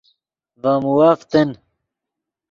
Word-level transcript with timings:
ڤے 0.61 0.73
مووف 0.83 1.19
تن 1.31 1.49